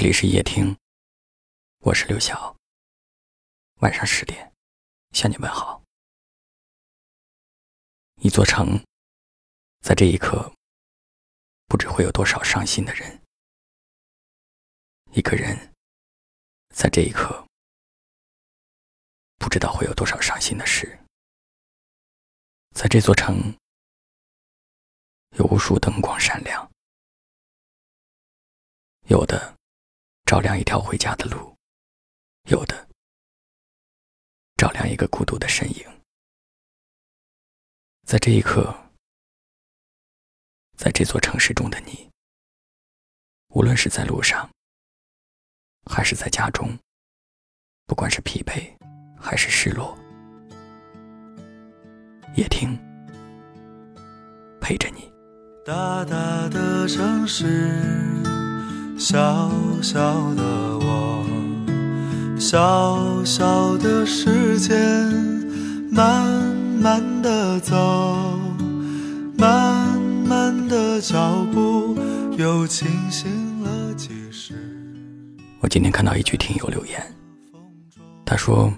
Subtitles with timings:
[0.00, 0.78] 这里是夜听，
[1.78, 2.56] 我是刘晓。
[3.80, 4.54] 晚上十点，
[5.10, 5.82] 向你问好。
[8.22, 8.80] 一座城，
[9.80, 10.54] 在这一刻，
[11.66, 13.20] 不知会有多少伤心的人；
[15.10, 15.74] 一个人，
[16.72, 17.44] 在这一刻，
[19.36, 20.96] 不知道会有多少伤心的事。
[22.70, 23.52] 在这座城，
[25.30, 26.70] 有无数灯光闪亮，
[29.08, 29.57] 有的
[30.28, 31.56] 照亮一条回家的路，
[32.50, 32.86] 有的
[34.58, 35.86] 照亮一个孤独的身影。
[38.06, 38.76] 在这一刻，
[40.76, 42.10] 在这座城市中的你，
[43.54, 44.46] 无论是在路上，
[45.90, 46.78] 还是在家中，
[47.86, 48.70] 不管是疲惫
[49.18, 49.98] 还是失落，
[52.36, 52.76] 也听
[54.60, 55.10] 陪着你。
[55.64, 57.82] 大大的城市，
[58.98, 59.48] 小
[59.80, 61.24] 小的我，
[62.36, 64.76] 小小的时间，
[65.92, 66.28] 慢
[66.82, 67.76] 慢的走，
[69.38, 71.96] 慢慢的脚步，
[72.36, 74.56] 又清醒了几时。
[75.60, 77.00] 我今天看到一句听友留言，
[78.26, 78.72] 他说：“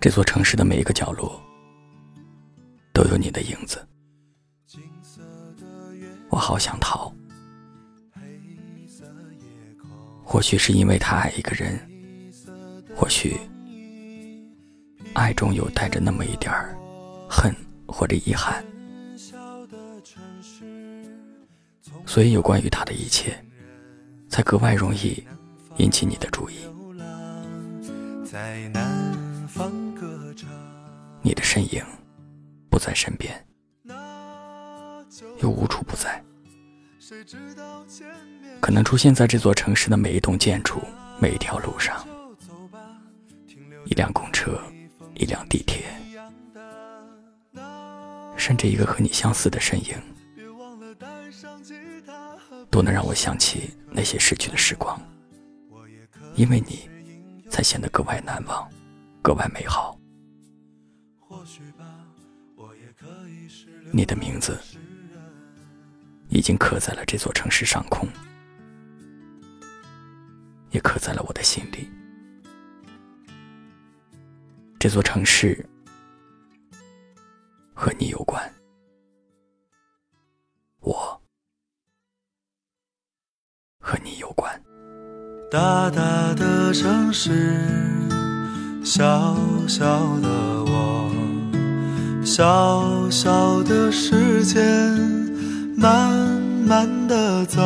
[0.00, 1.38] 这座城市的每一个角落，
[2.94, 3.86] 都有你的影子。”
[6.30, 7.12] 我好想逃，
[10.30, 11.80] 或许是因为他爱一个人，
[12.94, 13.40] 或许
[15.14, 16.76] 爱中有带着那么一点儿
[17.26, 17.50] 恨
[17.86, 18.62] 或者遗憾，
[22.04, 23.42] 所以有关于他的一切，
[24.28, 25.24] 才格外容易
[25.78, 26.56] 引起你的注意。
[31.22, 31.82] 你的身影
[32.68, 33.34] 不在身边。
[35.40, 36.22] 又无处不在，
[38.60, 40.80] 可能出现在这座城市的每一栋建筑、
[41.18, 42.06] 每一条路上，
[43.86, 44.60] 一辆公车、
[45.14, 45.86] 一辆地铁，
[48.36, 49.94] 甚至一个和你相似的身影，
[52.70, 55.00] 都能让我想起那些逝去的时光，
[56.34, 56.90] 因为你，
[57.48, 58.68] 才显得格外难忘，
[59.22, 59.98] 格外美好。
[63.92, 64.58] 你的名字。
[66.28, 68.08] 已经刻在了这座城市上空，
[70.70, 71.90] 也刻在了我的心里。
[74.78, 75.64] 这座城市
[77.74, 78.52] 和你有关，
[80.80, 81.20] 我
[83.80, 84.62] 和你有关。
[85.50, 87.58] 大大的城市，
[88.84, 89.34] 小
[89.66, 90.28] 小的
[90.64, 91.10] 我，
[92.22, 95.27] 小小的时间。
[95.80, 96.10] 慢
[96.66, 97.62] 慢的走，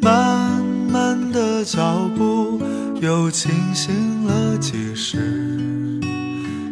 [0.00, 2.58] 慢慢的脚步，
[2.98, 6.00] 又清醒了几时？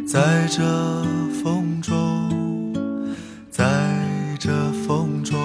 [0.09, 0.62] 在这
[1.43, 2.75] 风中，
[3.50, 3.62] 在
[4.39, 4.50] 这
[4.87, 5.39] 风中，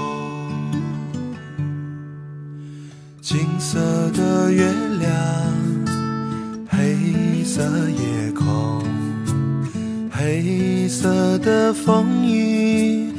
[3.22, 3.78] 金色
[4.12, 5.12] 的月亮，
[6.70, 8.82] 黑色夜空，
[10.10, 13.19] 黑色的风衣。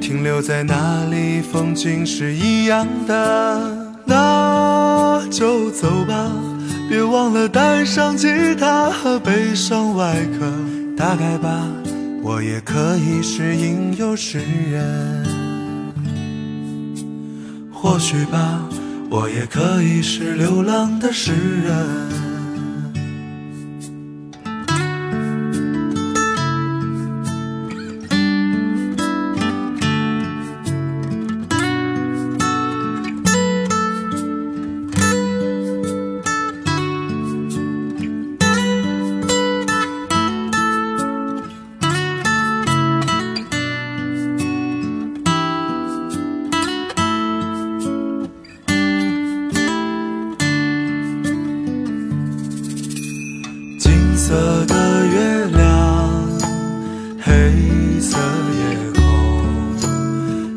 [0.00, 6.30] 停留在那里，风景是一样的，那就走吧。
[6.88, 10.52] 别忘了带上吉他和悲伤外壳。
[10.96, 11.66] 大概吧，
[12.22, 14.40] 我也可以是吟游诗
[14.70, 15.26] 人。
[17.70, 18.66] 或许吧，
[19.10, 22.25] 我也可以是流浪的诗人。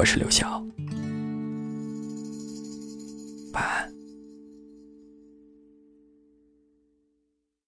[0.00, 0.69] 我是刘晓。